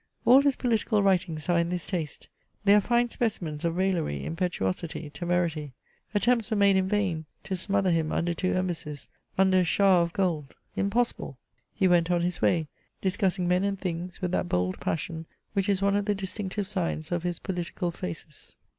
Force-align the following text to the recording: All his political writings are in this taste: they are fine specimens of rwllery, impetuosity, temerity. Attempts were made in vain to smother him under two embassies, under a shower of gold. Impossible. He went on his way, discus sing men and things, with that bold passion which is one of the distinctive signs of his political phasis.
All 0.25 0.41
his 0.41 0.55
political 0.55 1.03
writings 1.03 1.47
are 1.47 1.59
in 1.59 1.69
this 1.69 1.85
taste: 1.85 2.27
they 2.63 2.73
are 2.73 2.81
fine 2.81 3.09
specimens 3.09 3.63
of 3.63 3.75
rwllery, 3.75 4.23
impetuosity, 4.25 5.11
temerity. 5.11 5.73
Attempts 6.15 6.49
were 6.49 6.57
made 6.57 6.75
in 6.75 6.87
vain 6.87 7.25
to 7.43 7.55
smother 7.55 7.91
him 7.91 8.11
under 8.11 8.33
two 8.33 8.53
embassies, 8.55 9.07
under 9.37 9.59
a 9.59 9.63
shower 9.63 10.01
of 10.01 10.11
gold. 10.13 10.55
Impossible. 10.75 11.37
He 11.71 11.87
went 11.87 12.09
on 12.09 12.21
his 12.23 12.41
way, 12.41 12.67
discus 12.99 13.35
sing 13.35 13.47
men 13.47 13.63
and 13.63 13.79
things, 13.79 14.21
with 14.23 14.31
that 14.31 14.49
bold 14.49 14.79
passion 14.79 15.27
which 15.53 15.69
is 15.69 15.83
one 15.83 15.95
of 15.95 16.05
the 16.05 16.15
distinctive 16.15 16.65
signs 16.65 17.11
of 17.11 17.21
his 17.21 17.37
political 17.37 17.91
phasis. 17.91 18.55